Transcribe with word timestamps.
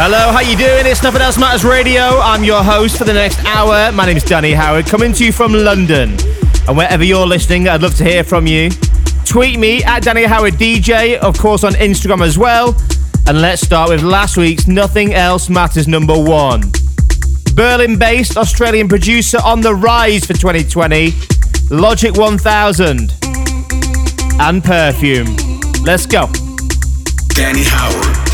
Hello, 0.00 0.30
how 0.30 0.38
you 0.38 0.56
doing? 0.56 0.86
It's 0.86 1.02
Nothing 1.02 1.22
Else 1.22 1.36
Matters 1.36 1.64
Radio. 1.64 2.20
I'm 2.20 2.44
your 2.44 2.62
host 2.62 2.98
for 2.98 3.02
the 3.02 3.12
next 3.12 3.44
hour. 3.44 3.90
My 3.90 4.06
name 4.06 4.16
is 4.16 4.22
Danny 4.22 4.52
Howard, 4.52 4.86
coming 4.86 5.12
to 5.14 5.24
you 5.24 5.32
from 5.32 5.52
London. 5.52 6.16
And 6.68 6.76
wherever 6.76 7.02
you're 7.02 7.26
listening, 7.26 7.66
I'd 7.66 7.82
love 7.82 7.96
to 7.96 8.04
hear 8.04 8.22
from 8.22 8.46
you. 8.46 8.70
Tweet 9.24 9.58
me 9.58 9.82
at 9.82 10.04
Danny 10.04 10.22
Howard 10.22 10.54
DJ, 10.54 11.18
of 11.18 11.36
course 11.36 11.64
on 11.64 11.72
Instagram 11.72 12.24
as 12.24 12.38
well. 12.38 12.80
And 13.26 13.40
let's 13.40 13.60
start 13.60 13.90
with 13.90 14.04
last 14.04 14.36
week's 14.36 14.68
Nothing 14.68 15.14
Else 15.14 15.50
Matters 15.50 15.88
number 15.88 16.16
one. 16.16 16.62
Berlin-based 17.56 18.36
Australian 18.36 18.88
producer 18.88 19.38
on 19.44 19.60
the 19.60 19.74
rise 19.74 20.24
for 20.24 20.34
2020, 20.34 21.12
Logic 21.70 22.16
1000 22.16 23.12
and 24.40 24.62
Perfume. 24.62 25.36
Let's 25.82 26.06
go. 26.06 26.30
Danny 27.34 27.64
Howard. 27.64 28.27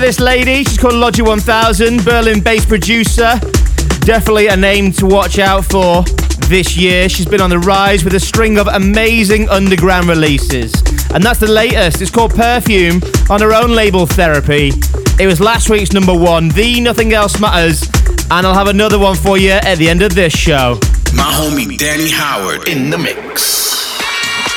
This 0.00 0.18
lady. 0.20 0.64
She's 0.64 0.78
called 0.78 0.94
Logic 0.94 1.24
1000, 1.24 2.04
Berlin 2.04 2.40
based 2.40 2.68
producer. 2.68 3.38
Definitely 4.00 4.46
a 4.46 4.56
name 4.56 4.92
to 4.92 5.06
watch 5.06 5.38
out 5.38 5.64
for 5.64 6.04
this 6.48 6.76
year. 6.76 7.08
She's 7.08 7.26
been 7.26 7.40
on 7.40 7.50
the 7.50 7.58
rise 7.58 8.02
with 8.02 8.14
a 8.14 8.20
string 8.20 8.58
of 8.58 8.66
amazing 8.68 9.48
underground 9.48 10.08
releases. 10.08 10.72
And 11.12 11.22
that's 11.22 11.38
the 11.38 11.50
latest. 11.50 12.00
It's 12.00 12.10
called 12.10 12.34
Perfume 12.34 13.02
on 13.28 13.40
her 13.40 13.52
own 13.52 13.70
label 13.70 14.06
Therapy. 14.06 14.72
It 15.18 15.26
was 15.26 15.40
last 15.40 15.68
week's 15.68 15.92
number 15.92 16.16
one, 16.16 16.48
The 16.48 16.80
Nothing 16.80 17.12
Else 17.12 17.38
Matters. 17.38 17.82
And 18.30 18.46
I'll 18.46 18.54
have 18.54 18.68
another 18.68 18.98
one 18.98 19.16
for 19.16 19.36
you 19.36 19.50
at 19.50 19.76
the 19.76 19.88
end 19.88 20.02
of 20.02 20.14
this 20.14 20.32
show. 20.32 20.78
My 21.14 21.24
homie 21.24 21.76
Danny 21.76 22.10
Howard 22.10 22.68
in 22.68 22.90
the 22.90 22.98
mix. 22.98 24.09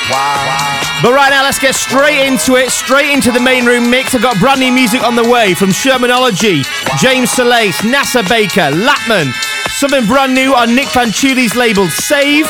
Wow. 0.09 0.99
But 1.01 1.13
right 1.13 1.29
now, 1.29 1.43
let's 1.43 1.59
get 1.59 1.75
straight 1.75 2.25
into 2.25 2.55
it, 2.55 2.71
straight 2.71 3.11
into 3.11 3.31
the 3.31 3.39
main 3.39 3.65
room 3.65 3.89
mix. 3.89 4.15
I've 4.15 4.21
got 4.21 4.39
brand 4.39 4.59
new 4.59 4.71
music 4.71 5.03
on 5.03 5.15
the 5.15 5.29
way 5.29 5.53
from 5.53 5.69
Shermanology, 5.69 6.63
James 6.97 7.31
Solis, 7.31 7.81
NASA 7.81 8.27
Baker, 8.27 8.71
Lapman, 8.71 9.33
something 9.69 10.05
brand 10.05 10.33
new 10.33 10.55
on 10.55 10.75
Nick 10.75 10.87
Fanciulli's 10.87 11.55
label 11.55 11.87
Save. 11.89 12.45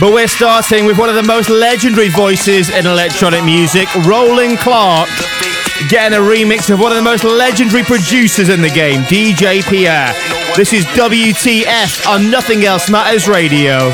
But 0.00 0.14
we're 0.14 0.28
starting 0.28 0.86
with 0.86 0.96
one 0.96 1.10
of 1.10 1.14
the 1.14 1.22
most 1.22 1.50
legendary 1.50 2.08
voices 2.08 2.70
in 2.70 2.86
electronic 2.86 3.44
music, 3.44 3.94
Roland 4.06 4.58
Clark, 4.58 5.10
getting 5.90 6.16
a 6.16 6.22
remix 6.22 6.72
of 6.72 6.80
one 6.80 6.92
of 6.92 6.96
the 6.96 7.04
most 7.04 7.24
legendary 7.24 7.82
producers 7.82 8.48
in 8.48 8.62
the 8.62 8.70
game, 8.70 9.02
DJ 9.02 9.62
Pierre. 9.68 10.14
This 10.56 10.72
is 10.72 10.86
WTF 10.96 12.06
on 12.06 12.30
Nothing 12.30 12.64
Else 12.64 12.88
Matters 12.88 13.28
Radio. 13.28 13.92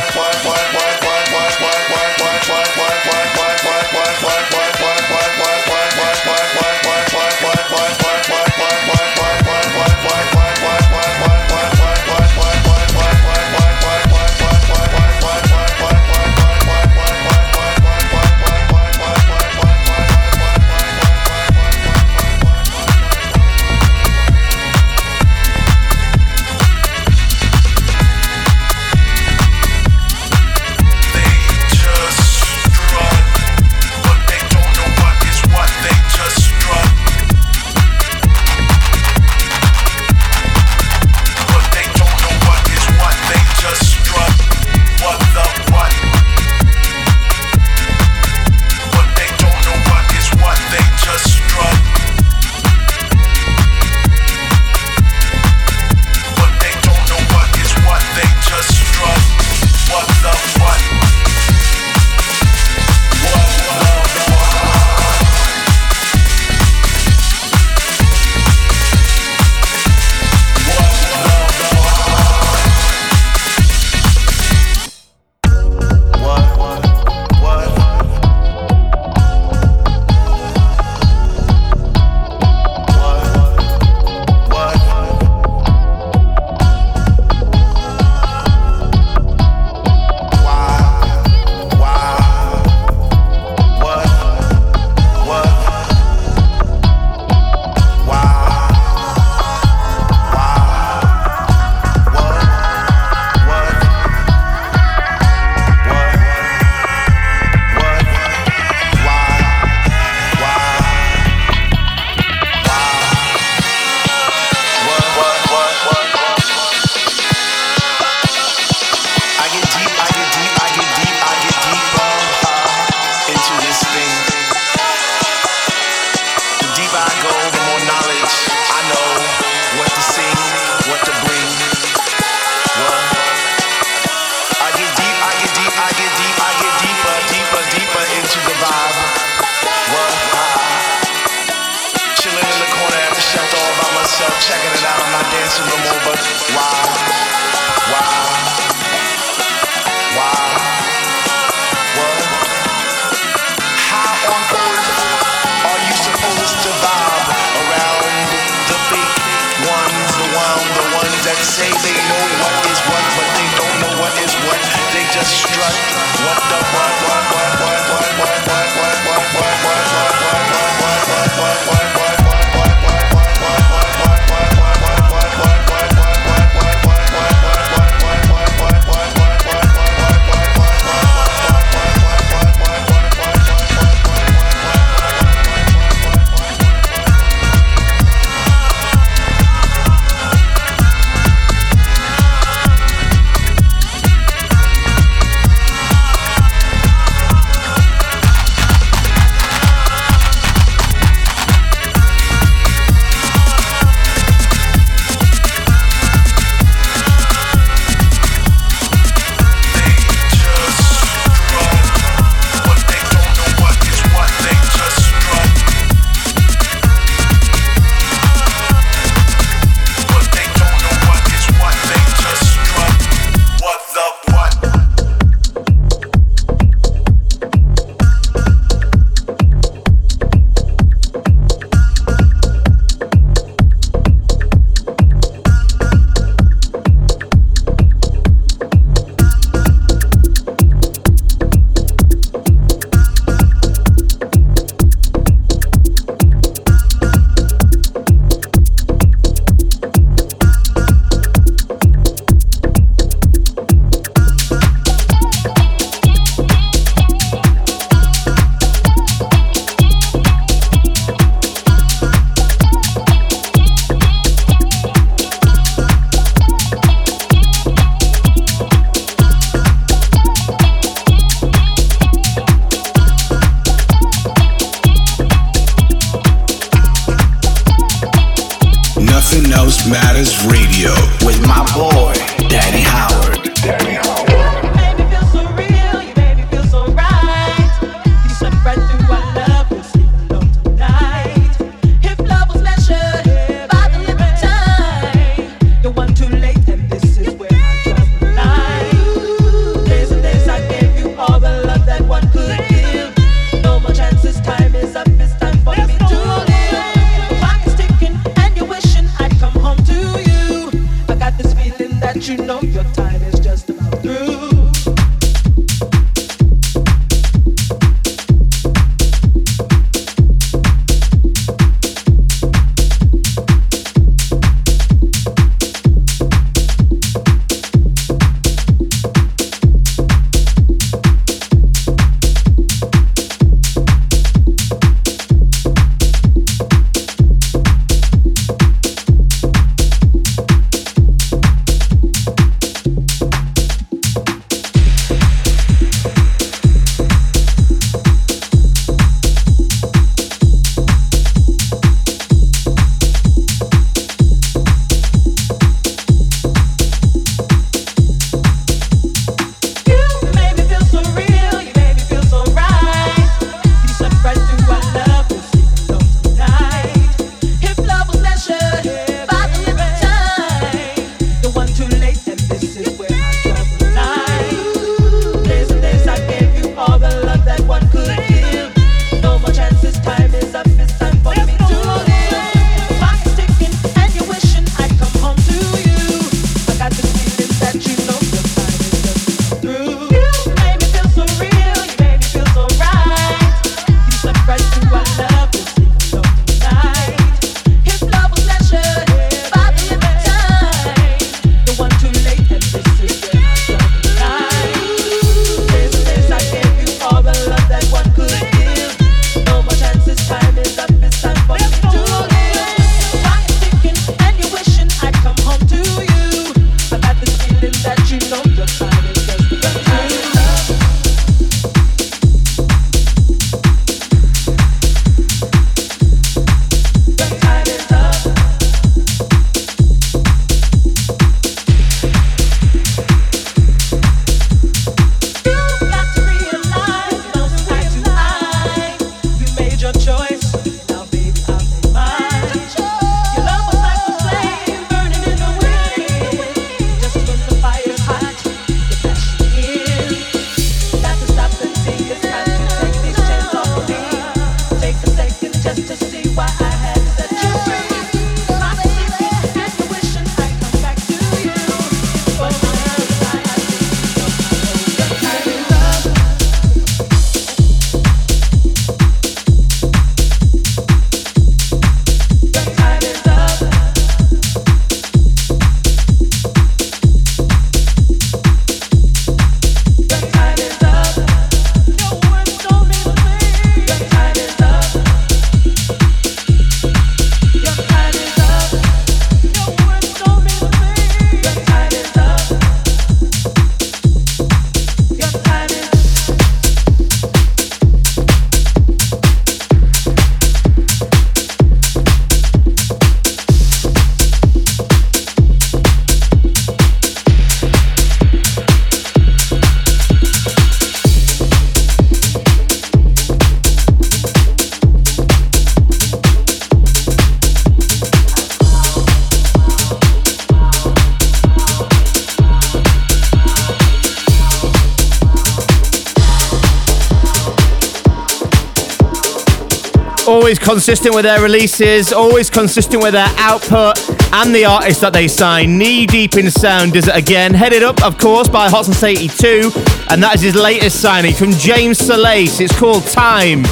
Always 530.47 530.61
consistent 530.61 531.12
with 531.12 531.25
their 531.25 531.43
releases, 531.43 532.12
always 532.12 532.50
consistent 532.50 533.03
with 533.03 533.15
their 533.15 533.26
output 533.37 533.99
and 534.33 534.55
the 534.55 534.65
artists 534.65 535.00
that 535.00 535.12
they 535.12 535.26
sign. 535.26 535.76
Knee 535.76 536.07
deep 536.07 536.37
in 536.37 536.53
sound 536.53 536.93
does 536.93 537.09
it 537.09 537.17
again. 537.17 537.53
Headed 537.53 537.83
up, 537.83 538.00
of 538.05 538.17
course, 538.17 538.49
by 538.49 538.69
Hot 538.69 538.85
Since 538.85 539.03
82, 539.03 539.73
and 540.09 540.23
that 540.23 540.37
is 540.37 540.43
his 540.43 540.55
latest 540.55 541.00
signing 541.00 541.35
from 541.35 541.50
James 541.50 541.99
Solace. 541.99 542.61
It's 542.61 542.79
called 542.79 543.05
Time. 543.07 543.65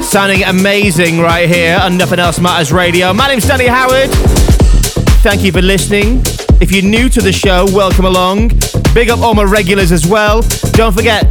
Sounding 0.00 0.44
amazing 0.44 1.18
right 1.18 1.48
here 1.48 1.76
on 1.82 1.96
Nothing 1.96 2.20
Else 2.20 2.38
Matters 2.38 2.72
Radio. 2.72 3.12
My 3.12 3.26
name's 3.26 3.48
Danny 3.48 3.66
Howard. 3.66 4.08
Thank 5.24 5.42
you 5.42 5.50
for 5.50 5.60
listening. 5.60 6.20
If 6.60 6.70
you're 6.70 6.88
new 6.88 7.08
to 7.08 7.20
the 7.20 7.32
show, 7.32 7.66
welcome 7.72 8.04
along. 8.04 8.52
Big 8.94 9.10
up 9.10 9.18
all 9.18 9.34
my 9.34 9.42
regulars 9.42 9.90
as 9.90 10.06
well. 10.06 10.42
Don't 10.74 10.94
forget, 10.94 11.24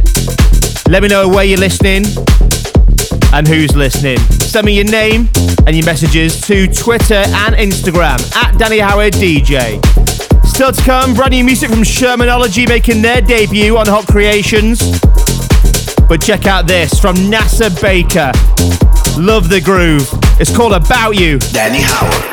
let 0.86 1.02
me 1.02 1.08
know 1.08 1.30
where 1.30 1.44
you're 1.44 1.56
listening 1.56 2.04
and 3.32 3.48
who's 3.48 3.74
listening. 3.74 4.18
Send 4.52 4.66
me 4.66 4.74
your 4.74 4.84
name 4.84 5.30
and 5.66 5.74
your 5.74 5.86
messages 5.86 6.38
to 6.42 6.66
Twitter 6.66 7.14
and 7.14 7.54
Instagram 7.54 8.20
at 8.36 8.58
Danny 8.58 8.80
Howard 8.80 9.14
DJ. 9.14 9.80
Still 10.46 10.72
to 10.72 10.82
come, 10.82 11.14
brand 11.14 11.30
new 11.30 11.42
music 11.42 11.70
from 11.70 11.78
Shermanology 11.78 12.68
making 12.68 13.00
their 13.00 13.22
debut 13.22 13.78
on 13.78 13.86
Hot 13.86 14.06
Creations. 14.06 14.78
But 16.06 16.20
check 16.20 16.44
out 16.44 16.66
this 16.66 17.00
from 17.00 17.16
NASA 17.16 17.70
Baker. 17.80 18.30
Love 19.18 19.48
the 19.48 19.62
groove. 19.62 20.06
It's 20.38 20.54
called 20.54 20.74
About 20.74 21.12
You. 21.12 21.38
Danny 21.38 21.80
Howard. 21.80 22.31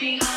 You. 0.00 0.29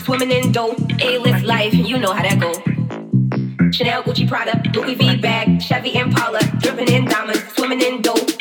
Swimming 0.00 0.30
in 0.30 0.52
dope, 0.52 0.78
A-list 1.00 1.44
life, 1.44 1.74
you 1.74 1.98
know 1.98 2.12
how 2.12 2.22
that 2.22 2.40
go. 2.40 2.52
Chanel, 3.70 4.02
Gucci, 4.02 4.28
Prada, 4.28 4.62
Louis 4.72 4.94
V 4.94 5.16
bag, 5.16 5.60
Chevy 5.60 5.96
Impala, 5.96 6.40
dripping 6.60 6.90
in 6.92 7.04
diamonds, 7.06 7.42
swimming 7.54 7.80
in 7.80 8.02
dough. 8.02 8.33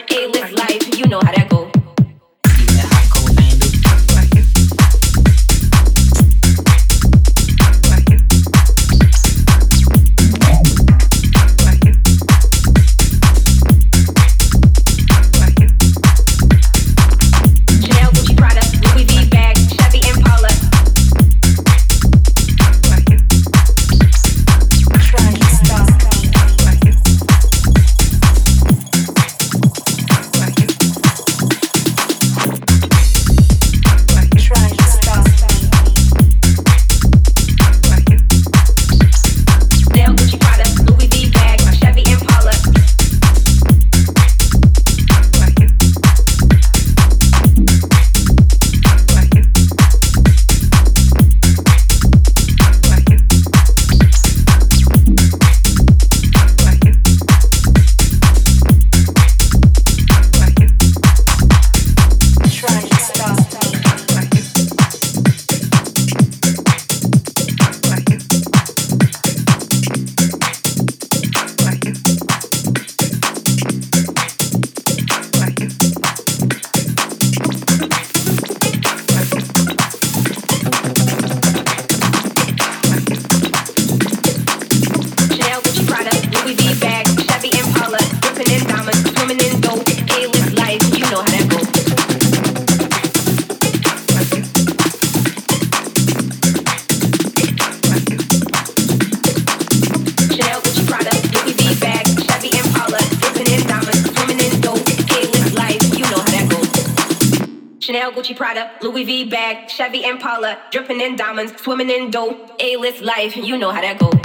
Chevy 109.70 110.04
Impala, 110.04 110.58
dripping 110.72 111.02
in 111.02 111.16
diamonds, 111.16 111.54
swimming 111.62 111.90
in 111.90 112.12
dough. 112.12 112.50
A-list 112.60 113.02
life, 113.02 113.36
you 113.36 113.58
know 113.58 113.72
how 113.72 113.82
that 113.82 114.00
go. 114.00 114.23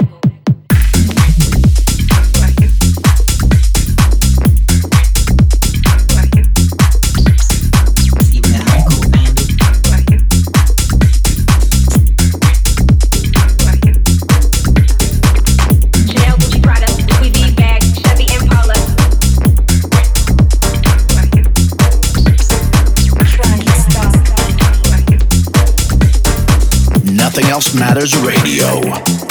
House 27.49 27.73
Matters 27.73 28.15
Radio. 28.17 29.28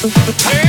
Hey! 0.00 0.67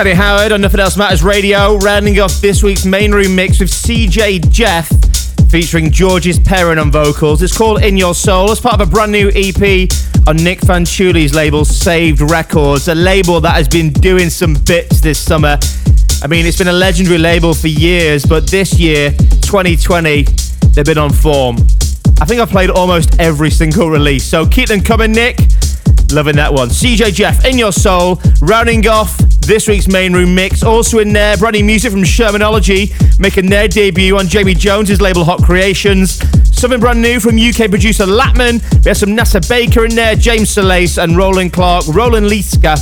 Danny 0.00 0.16
Howard 0.16 0.52
on 0.52 0.62
Nothing 0.62 0.80
Else 0.80 0.96
Matters 0.96 1.22
Radio, 1.22 1.76
rounding 1.76 2.18
off 2.20 2.40
this 2.40 2.62
week's 2.62 2.86
main 2.86 3.12
room 3.12 3.34
mix 3.34 3.60
with 3.60 3.68
CJ 3.68 4.50
Jeff 4.50 4.88
featuring 5.50 5.90
Georges 5.90 6.38
Perrin 6.38 6.78
on 6.78 6.90
vocals. 6.90 7.42
It's 7.42 7.54
called 7.54 7.82
In 7.82 7.98
Your 7.98 8.14
Soul 8.14 8.50
as 8.50 8.58
part 8.58 8.80
of 8.80 8.88
a 8.88 8.90
brand 8.90 9.12
new 9.12 9.30
EP 9.34 9.90
on 10.26 10.36
Nick 10.36 10.60
Fanciulli's 10.60 11.34
label 11.34 11.66
Saved 11.66 12.22
Records, 12.22 12.88
a 12.88 12.94
label 12.94 13.42
that 13.42 13.52
has 13.52 13.68
been 13.68 13.92
doing 13.92 14.30
some 14.30 14.54
bits 14.64 15.02
this 15.02 15.18
summer. 15.18 15.58
I 16.22 16.28
mean, 16.28 16.46
it's 16.46 16.56
been 16.56 16.68
a 16.68 16.72
legendary 16.72 17.18
label 17.18 17.52
for 17.52 17.68
years, 17.68 18.24
but 18.24 18.50
this 18.50 18.78
year, 18.78 19.10
2020, 19.42 20.22
they've 20.72 20.82
been 20.82 20.96
on 20.96 21.12
form. 21.12 21.56
I 22.22 22.24
think 22.24 22.40
I've 22.40 22.48
played 22.48 22.70
almost 22.70 23.20
every 23.20 23.50
single 23.50 23.90
release, 23.90 24.24
so 24.24 24.46
keep 24.46 24.70
them 24.70 24.80
coming, 24.80 25.12
Nick. 25.12 25.36
Loving 26.12 26.36
that 26.36 26.52
one. 26.52 26.68
CJ 26.68 27.14
Jeff, 27.14 27.44
In 27.44 27.56
Your 27.56 27.70
Soul, 27.70 28.20
rounding 28.42 28.86
off 28.88 29.16
this 29.40 29.68
week's 29.68 29.86
main 29.86 30.12
room 30.12 30.34
mix. 30.34 30.64
Also 30.64 30.98
in 30.98 31.12
there, 31.12 31.36
brand 31.36 31.54
new 31.54 31.64
music 31.64 31.92
from 31.92 32.02
Shermanology, 32.02 32.90
making 33.20 33.48
their 33.48 33.68
debut 33.68 34.18
on 34.18 34.26
Jamie 34.26 34.54
Jones's 34.54 35.00
label 35.00 35.24
Hot 35.24 35.40
Creations. 35.42 36.18
Something 36.56 36.80
brand 36.80 37.00
new 37.00 37.20
from 37.20 37.36
UK 37.38 37.70
producer 37.70 38.06
Latman. 38.06 38.60
We 38.84 38.88
have 38.88 38.96
some 38.96 39.10
Nasa 39.10 39.46
Baker 39.48 39.84
in 39.84 39.94
there, 39.94 40.16
James 40.16 40.50
Solis 40.50 40.98
and 40.98 41.16
Roland 41.16 41.52
Clark, 41.52 41.86
Roland 41.88 42.26
Liska 42.26 42.76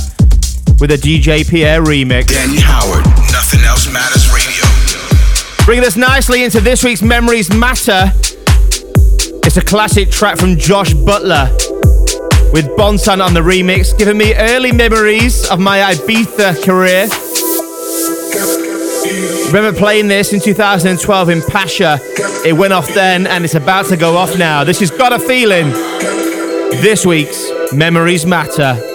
with 0.79 0.91
a 0.91 0.97
DJ 0.97 1.47
Pierre 1.47 1.83
remix. 1.83 2.29
Danny 2.29 2.59
Howard, 2.59 3.05
Nothing 3.31 3.61
Else 3.61 3.91
Matters 3.93 4.31
Radio. 4.33 5.65
Bringing 5.65 5.85
us 5.85 5.95
nicely 5.95 6.43
into 6.43 6.61
this 6.61 6.83
week's 6.83 7.03
Memories 7.03 7.53
Matter. 7.53 8.11
It's 9.45 9.57
a 9.57 9.61
classic 9.61 10.09
track 10.09 10.37
from 10.37 10.57
Josh 10.57 10.93
Butler 10.93 11.55
with 12.51 12.67
Bontan 12.77 13.23
on 13.23 13.33
the 13.33 13.41
remix, 13.41 13.97
giving 13.97 14.17
me 14.17 14.33
early 14.35 14.71
memories 14.71 15.49
of 15.49 15.59
my 15.59 15.79
Ibiza 15.79 16.63
career. 16.63 17.07
Remember 19.47 19.77
playing 19.77 20.07
this 20.07 20.33
in 20.33 20.39
2012 20.39 21.29
in 21.29 21.41
Pacha? 21.41 21.99
It 22.45 22.53
went 22.53 22.73
off 22.73 22.87
then 22.93 23.27
and 23.27 23.43
it's 23.43 23.55
about 23.55 23.87
to 23.87 23.97
go 23.97 24.15
off 24.15 24.37
now. 24.37 24.63
This 24.63 24.79
has 24.79 24.91
got 24.91 25.13
a 25.13 25.19
feeling. 25.19 25.69
This 26.81 27.05
week's 27.05 27.51
Memories 27.73 28.25
Matter. 28.25 28.88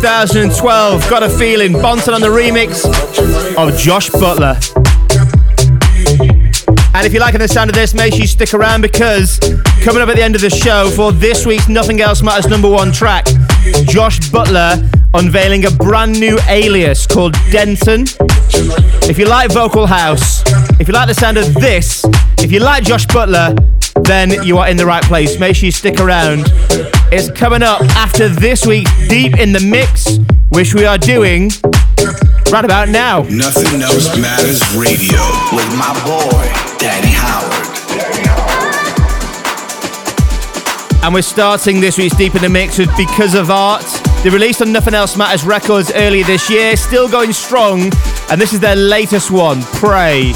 2012, 0.00 1.10
got 1.10 1.22
a 1.22 1.28
feeling. 1.28 1.72
Bontan 1.74 2.14
on 2.14 2.22
the 2.22 2.28
remix 2.28 2.86
of 3.58 3.76
Josh 3.76 4.08
Butler. 4.08 4.56
And 6.94 7.06
if 7.06 7.12
you're 7.12 7.20
liking 7.20 7.40
the 7.40 7.46
sound 7.46 7.68
of 7.68 7.76
this, 7.76 7.92
make 7.92 8.14
sure 8.14 8.22
you 8.22 8.26
stick 8.26 8.54
around 8.54 8.80
because 8.80 9.38
coming 9.82 10.00
up 10.00 10.08
at 10.08 10.16
the 10.16 10.22
end 10.22 10.34
of 10.36 10.40
the 10.40 10.48
show 10.48 10.88
for 10.88 11.12
this 11.12 11.44
week's 11.44 11.68
Nothing 11.68 12.00
Else 12.00 12.22
Matters 12.22 12.46
number 12.46 12.70
one 12.70 12.92
track, 12.92 13.26
Josh 13.84 14.30
Butler 14.30 14.82
unveiling 15.12 15.66
a 15.66 15.70
brand 15.70 16.18
new 16.18 16.38
alias 16.48 17.06
called 17.06 17.34
Denton. 17.50 18.06
If 19.02 19.18
you 19.18 19.26
like 19.26 19.52
vocal 19.52 19.86
house, 19.86 20.42
if 20.80 20.88
you 20.88 20.94
like 20.94 21.08
the 21.08 21.14
sound 21.14 21.36
of 21.36 21.52
this, 21.52 22.06
if 22.38 22.50
you 22.50 22.60
like 22.60 22.84
Josh 22.84 23.04
Butler, 23.04 23.54
then 24.04 24.42
you 24.44 24.56
are 24.56 24.68
in 24.68 24.78
the 24.78 24.86
right 24.86 25.04
place. 25.04 25.38
Make 25.38 25.56
sure 25.56 25.66
you 25.66 25.72
stick 25.72 26.00
around. 26.00 26.50
It's 27.12 27.28
coming 27.28 27.60
up 27.60 27.80
after 27.96 28.28
this 28.28 28.64
week, 28.64 28.86
Deep 29.08 29.36
in 29.40 29.52
the 29.52 29.58
Mix, 29.58 30.18
which 30.50 30.74
we 30.74 30.86
are 30.86 30.96
doing 30.96 31.50
right 32.52 32.64
about 32.64 32.88
now. 32.88 33.22
Nothing 33.22 33.82
else 33.82 34.16
matters 34.16 34.62
radio 34.76 35.18
with 35.50 35.66
my 35.76 35.90
boy, 36.06 36.78
Danny 36.78 37.10
Howard. 37.10 37.66
And 41.02 41.12
we're 41.12 41.22
starting 41.22 41.80
this 41.80 41.98
week's 41.98 42.14
Deep 42.14 42.36
in 42.36 42.42
the 42.42 42.48
Mix 42.48 42.78
with 42.78 42.96
Because 42.96 43.34
of 43.34 43.50
Art. 43.50 43.84
They 44.22 44.30
released 44.30 44.62
on 44.62 44.70
Nothing 44.70 44.94
Else 44.94 45.16
Matters 45.16 45.44
Records 45.44 45.90
earlier 45.92 46.24
this 46.24 46.48
year, 46.48 46.76
still 46.76 47.08
going 47.08 47.32
strong, 47.32 47.90
and 48.30 48.40
this 48.40 48.52
is 48.52 48.60
their 48.60 48.76
latest 48.76 49.32
one, 49.32 49.62
Pray. 49.62 50.32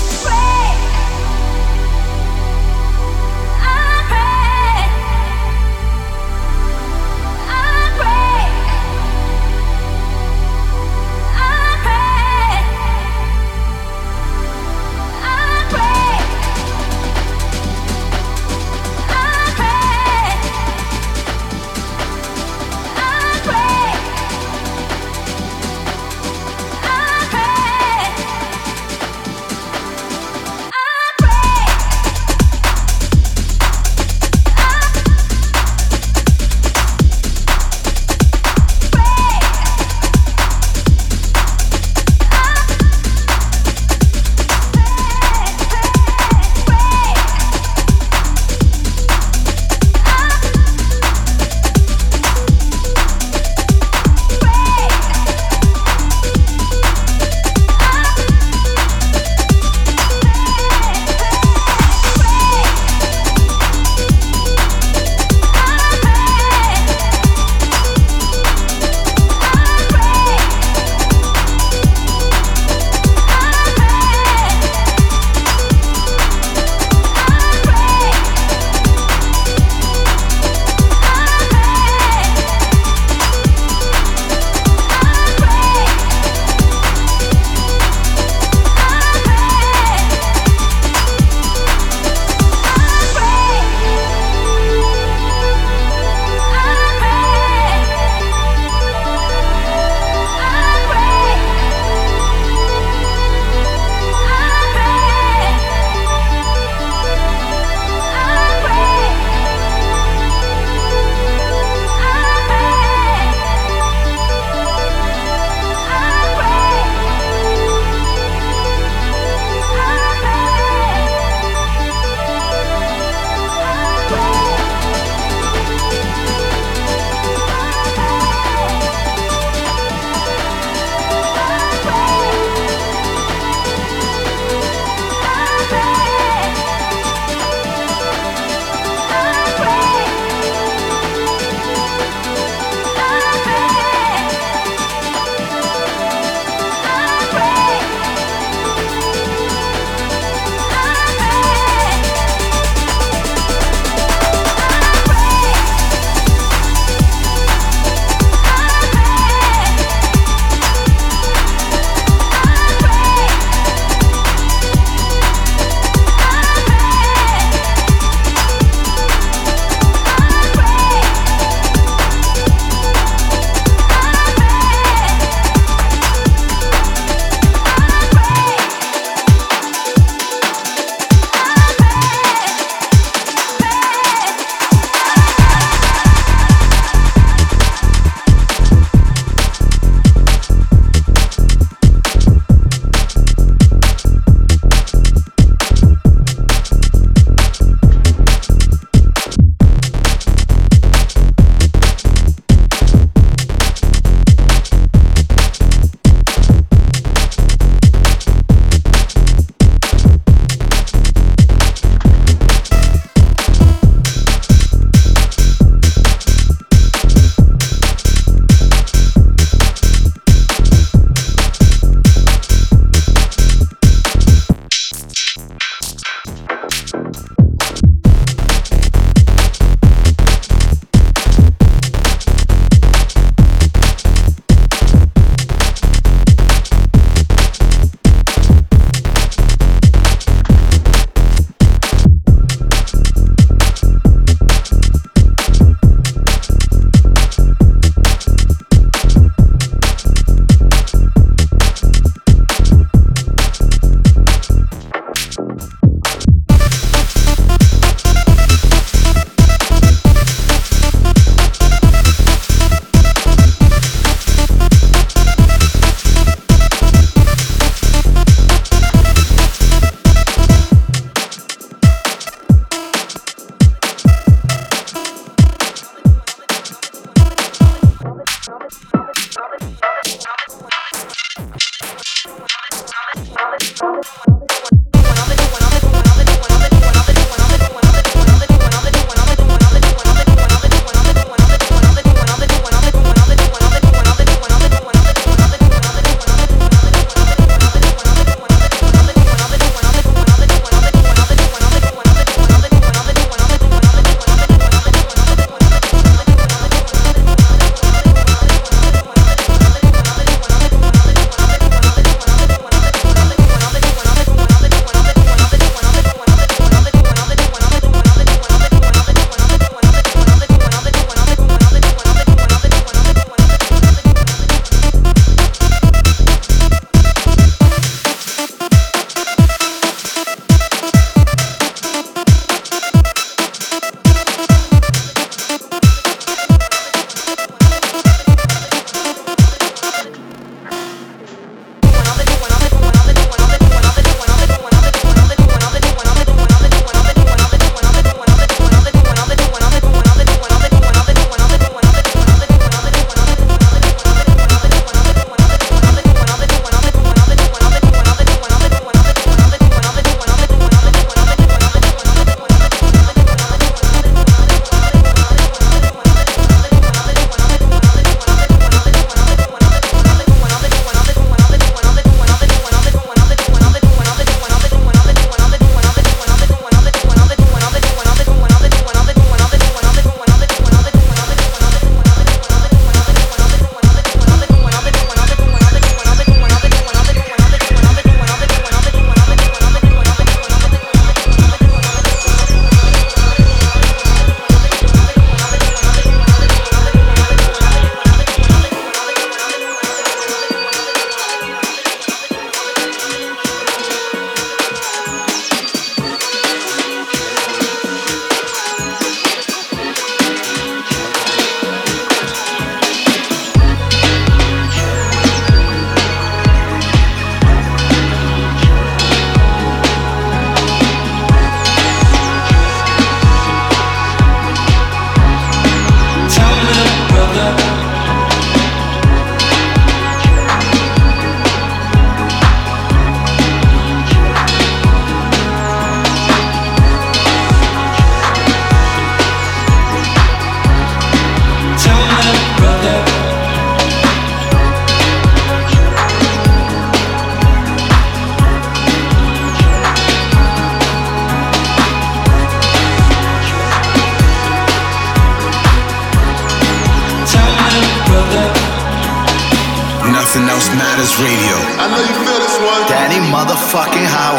Radio. 461.22 461.54
I 461.78 461.86
know 461.94 462.02
you 462.02 462.14
feel 462.26 462.38
this 462.42 462.58
one. 462.58 462.82
Danny 462.90 463.22
motherfucking 463.30 464.02
Howard. 464.02 464.33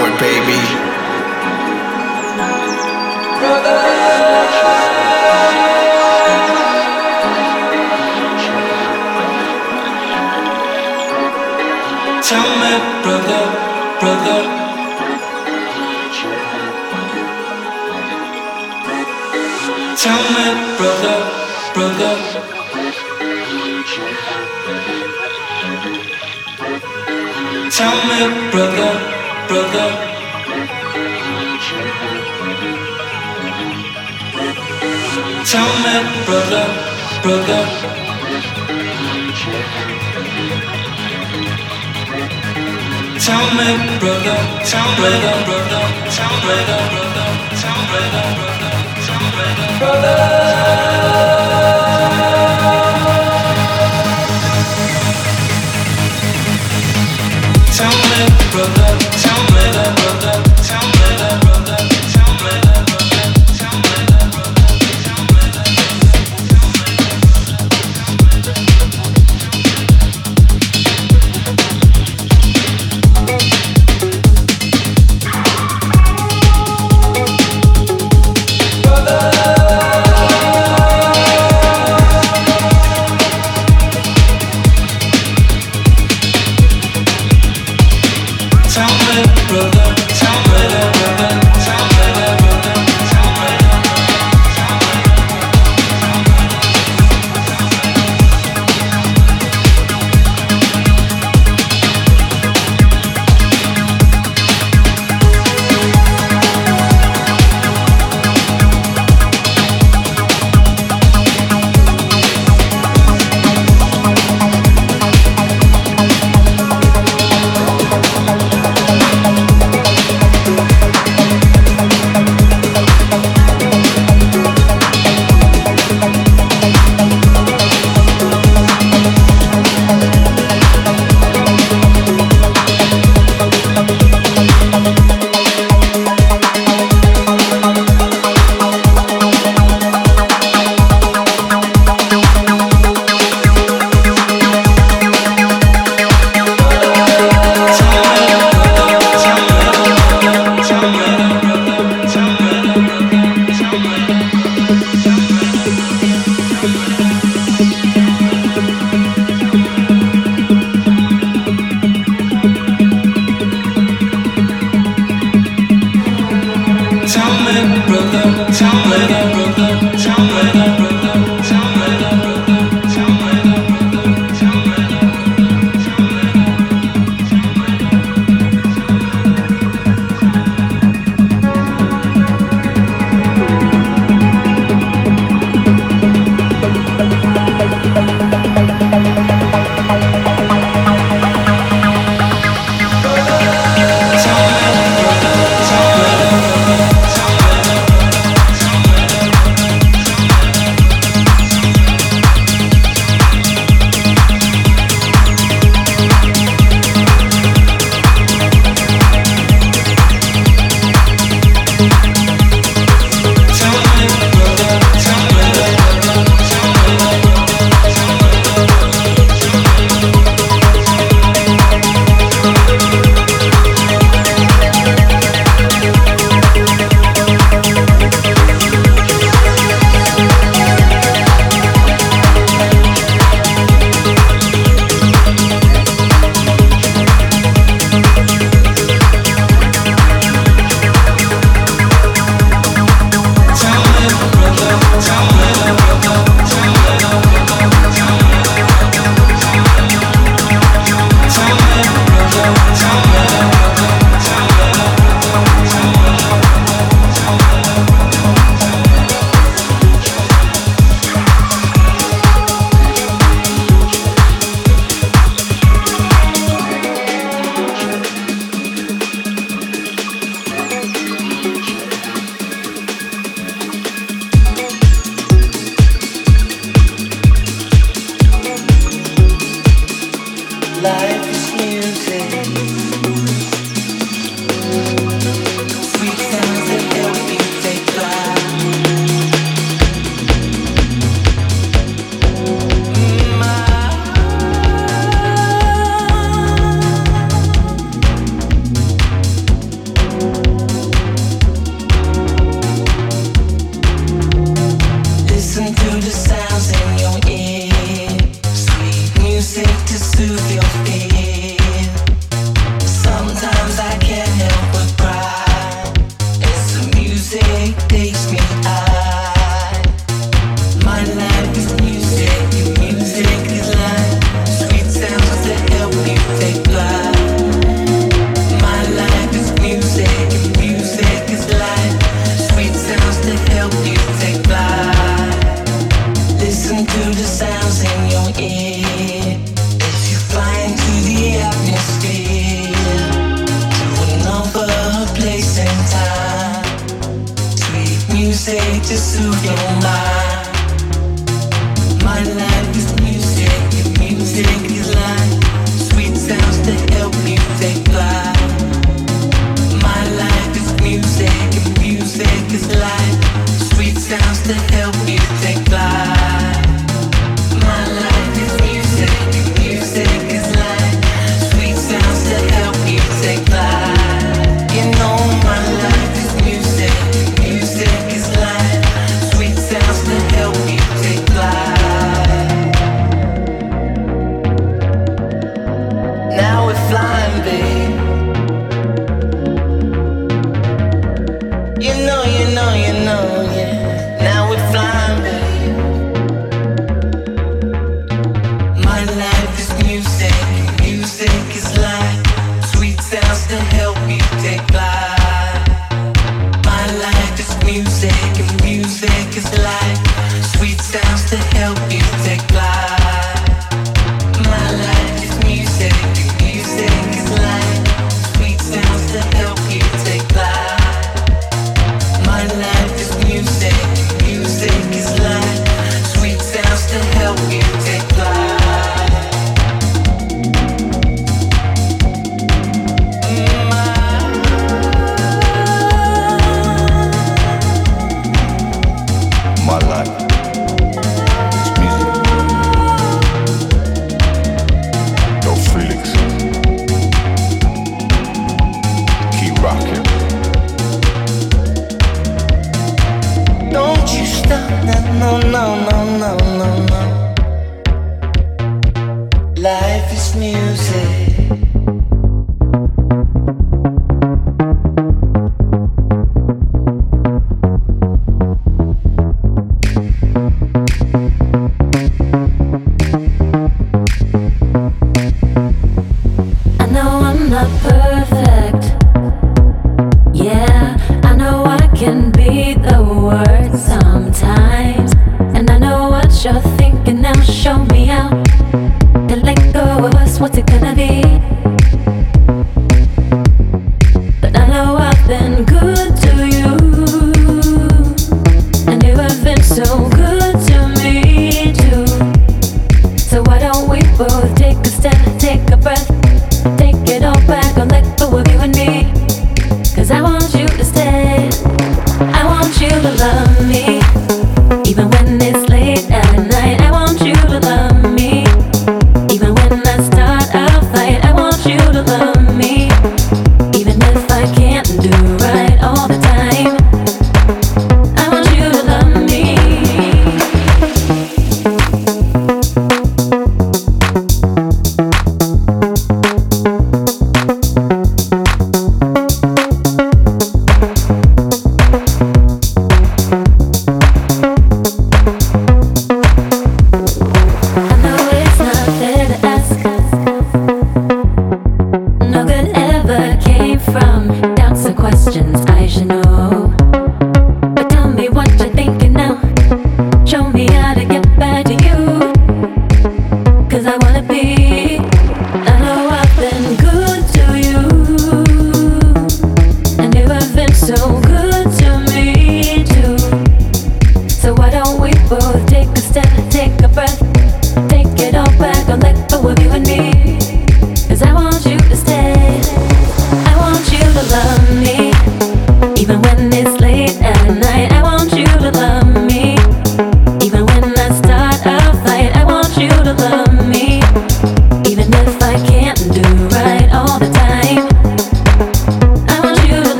just 306.02 306.28
sounds 306.28 306.95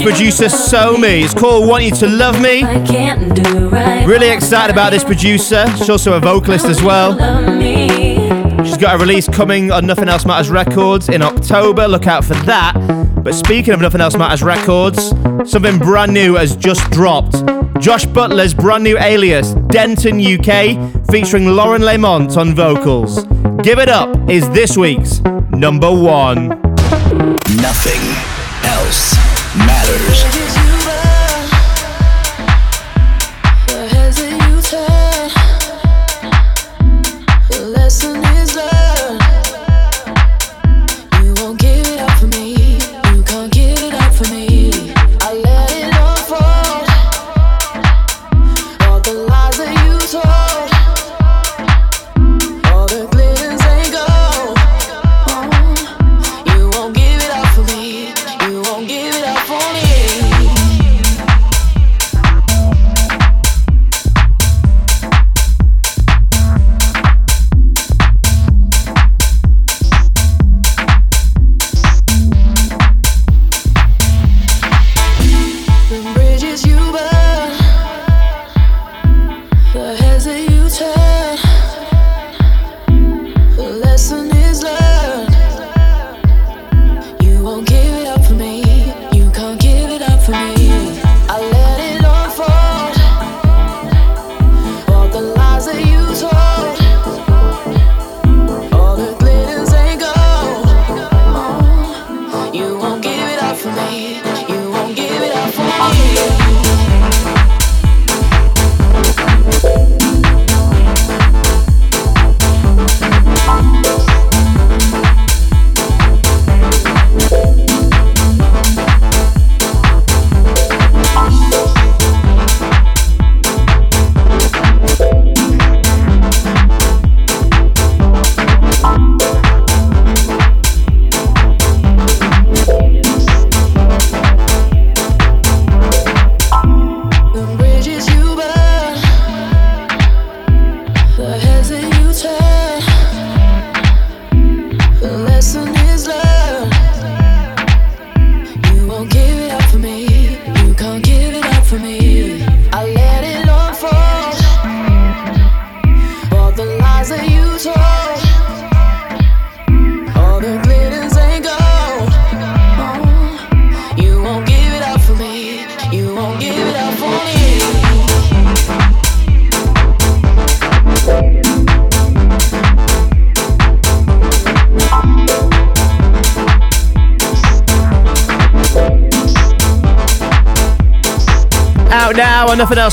LA 0.00 0.06
based 0.06 0.18
producer 0.18 0.44
Somi. 0.44 1.24
It's 1.24 1.34
called 1.34 1.68
Want 1.68 1.84
You 1.84 1.90
to 1.92 2.06
Love 2.06 2.40
Me. 2.40 2.62
I 2.62 2.84
can't 2.84 3.34
do 3.34 3.68
right. 3.68 4.06
Really 4.06 4.30
excited 4.30 4.72
about 4.72 4.90
this 4.90 5.04
producer. 5.04 5.66
She's 5.76 5.90
also 5.90 6.14
a 6.14 6.20
vocalist 6.20 6.66
as 6.66 6.82
well. 6.82 7.12
She's 8.64 8.76
got 8.76 8.94
a 8.94 8.98
release 8.98 9.28
coming 9.28 9.70
on 9.70 9.86
Nothing 9.86 10.08
Else 10.08 10.24
Matters 10.24 10.50
Records 10.50 11.08
in 11.08 11.22
October. 11.22 11.88
Look 11.88 12.06
out 12.06 12.24
for 12.24 12.34
that. 12.34 12.74
But 13.22 13.34
speaking 13.34 13.74
of 13.74 13.80
Nothing 13.80 14.00
Else 14.00 14.16
Matters 14.16 14.42
Records, 14.42 15.08
something 15.50 15.78
brand 15.78 16.12
new 16.12 16.34
has 16.34 16.56
just 16.56 16.90
dropped. 16.90 17.44
Josh 17.80 18.06
Butler's 18.06 18.54
brand 18.54 18.84
new 18.84 18.98
alias, 18.98 19.52
Denton 19.68 20.20
UK, 20.20 21.10
featuring 21.10 21.46
Lauren 21.46 21.82
Lamont 21.82 22.36
on 22.36 22.54
vocals. 22.54 23.24
Give 23.62 23.78
It 23.78 23.88
Up 23.88 24.30
is 24.30 24.48
this 24.50 24.76
week's 24.76 25.20
number 25.50 25.90
one. 25.90 26.48
Nothing 27.60 28.00
else 28.64 29.29
matters. 29.90 30.29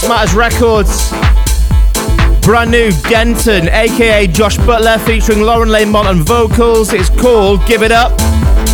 Matters 0.08 0.34
Records. 0.36 1.12
Brand 2.42 2.72
new 2.72 2.92
Denton, 3.10 3.68
aka 3.68 4.28
Josh 4.28 4.56
Butler, 4.58 4.98
featuring 5.00 5.42
Lauren 5.42 5.70
Lamont 5.70 6.08
on 6.08 6.22
vocals. 6.22 6.94
It's 6.94 7.10
called 7.10 7.66
Give 7.66 7.84
It 7.84 7.92
Up. 7.92 8.14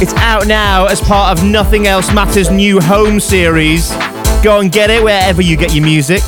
It's 0.01 0.13
out 0.15 0.47
now 0.47 0.85
as 0.85 1.01
part 1.01 1.37
of 1.37 1.43
Nothing 1.43 1.87
Else 1.87 2.13
Matters 2.13 2.51
new 2.51 2.79
home 2.79 3.19
series. 3.19 3.89
Go 4.43 4.59
and 4.59 4.71
get 4.71 4.89
it 4.89 5.03
wherever 5.03 5.41
you 5.41 5.57
get 5.57 5.73
your 5.73 5.83
music. 5.83 6.21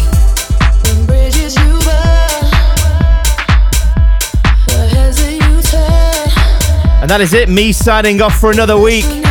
And 7.02 7.10
that 7.12 7.20
is 7.22 7.34
it, 7.34 7.50
me 7.50 7.72
signing 7.72 8.22
off 8.22 8.40
for 8.40 8.50
another 8.50 8.80
week. 8.80 9.25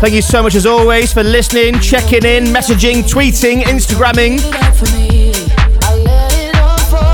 Thank 0.00 0.14
you 0.14 0.22
so 0.22 0.42
much 0.42 0.54
as 0.54 0.66
always 0.66 1.12
for 1.12 1.22
listening, 1.22 1.80
checking 1.80 2.24
in, 2.24 2.44
messaging, 2.44 3.02
tweeting, 3.02 3.62
Instagramming. 3.62 4.40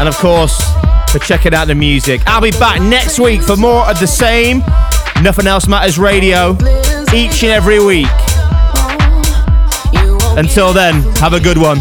And 0.01 0.09
of 0.09 0.17
course, 0.17 0.61
for 1.13 1.21
checking 1.21 1.55
out 1.55 1.67
the 1.67 1.75
music. 1.75 2.23
I'll 2.27 2.41
be 2.41 2.51
back 2.51 2.83
next 2.83 3.21
week 3.21 3.41
for 3.43 3.57
more 3.57 3.89
of 3.89 4.01
the 4.01 4.07
same. 4.07 4.59
Nothing 5.23 5.47
Else 5.47 5.69
Matters 5.69 5.99
Radio 5.99 6.55
each 7.15 7.43
and 7.45 7.53
every 7.53 7.79
week. 7.85 8.09
Until 10.37 10.73
then, 10.73 11.03
have 11.17 11.35
a 11.35 11.41
good 11.41 11.59
one. 11.59 11.79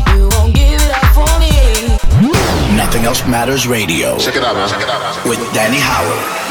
Nothing 2.76 3.06
Else 3.06 3.26
Matters 3.26 3.68
Radio. 3.68 4.18
Check 4.18 4.36
it 4.36 4.44
out, 4.44 4.56
man. 4.56 4.70
Check 4.70 4.82
it 4.82 4.90
out. 4.90 5.26
With 5.26 5.40
Danny 5.54 5.80
Howard. 5.80 6.51